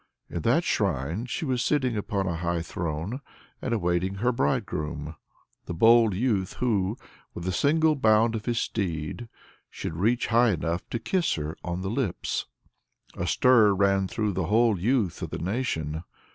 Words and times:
In 0.31 0.41
that 0.41 0.63
shrine 0.63 1.27
she 1.27 1.45
was 1.45 1.63
sitting 1.63 1.95
upon 1.95 2.25
a 2.25 2.35
high 2.37 2.63
throne, 2.63 3.21
and 3.61 3.71
awaiting 3.71 4.15
her 4.15 4.31
bridegroom, 4.31 5.15
the 5.65 5.75
bold 5.75 6.15
youth 6.15 6.53
who, 6.53 6.97
with 7.35 7.47
a 7.47 7.51
single 7.51 7.95
bound 7.95 8.33
of 8.33 8.45
his 8.45 8.57
swift 8.57 8.63
steed, 8.71 9.29
should 9.69 9.93
reach 9.95 10.25
high 10.33 10.49
enough 10.53 10.89
to 10.89 10.97
kiss 10.97 11.35
her 11.35 11.55
on 11.63 11.81
the 11.81 11.91
lips. 11.91 12.47
A 13.15 13.27
stir 13.27 13.75
ran 13.75 14.07
through 14.07 14.31
the 14.33 14.47
whole 14.47 14.79
youth 14.79 15.21
of 15.21 15.29
the 15.29 15.37
nation. 15.37 16.03